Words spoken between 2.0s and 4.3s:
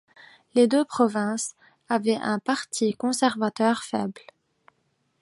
un Parti conservateur faible.